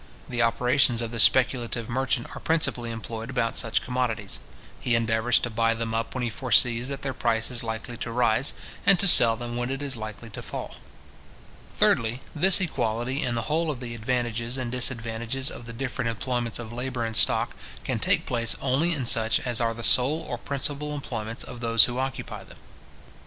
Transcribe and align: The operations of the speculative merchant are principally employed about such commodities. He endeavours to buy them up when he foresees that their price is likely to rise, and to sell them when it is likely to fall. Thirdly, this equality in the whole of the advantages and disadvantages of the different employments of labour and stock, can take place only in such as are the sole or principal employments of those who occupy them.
The 0.27 0.41
operations 0.41 0.99
of 1.03 1.11
the 1.11 1.19
speculative 1.19 1.87
merchant 1.87 2.25
are 2.35 2.39
principally 2.39 2.89
employed 2.89 3.29
about 3.29 3.55
such 3.55 3.83
commodities. 3.83 4.39
He 4.79 4.95
endeavours 4.95 5.37
to 5.37 5.51
buy 5.51 5.75
them 5.75 5.93
up 5.93 6.15
when 6.15 6.23
he 6.23 6.29
foresees 6.31 6.87
that 6.87 7.03
their 7.03 7.13
price 7.13 7.51
is 7.51 7.61
likely 7.63 7.97
to 7.97 8.11
rise, 8.11 8.53
and 8.83 8.97
to 8.97 9.07
sell 9.07 9.35
them 9.35 9.57
when 9.57 9.69
it 9.69 9.83
is 9.83 9.95
likely 9.95 10.31
to 10.31 10.41
fall. 10.41 10.77
Thirdly, 11.75 12.19
this 12.33 12.59
equality 12.59 13.21
in 13.21 13.35
the 13.35 13.43
whole 13.43 13.69
of 13.69 13.79
the 13.79 13.93
advantages 13.93 14.57
and 14.57 14.71
disadvantages 14.71 15.51
of 15.51 15.67
the 15.67 15.71
different 15.71 16.09
employments 16.09 16.57
of 16.57 16.73
labour 16.73 17.05
and 17.05 17.15
stock, 17.15 17.55
can 17.83 17.99
take 17.99 18.25
place 18.25 18.55
only 18.59 18.93
in 18.93 19.05
such 19.05 19.39
as 19.41 19.61
are 19.61 19.75
the 19.75 19.83
sole 19.83 20.23
or 20.23 20.39
principal 20.39 20.95
employments 20.95 21.43
of 21.43 21.59
those 21.59 21.83
who 21.85 21.99
occupy 21.99 22.43
them. 22.43 22.57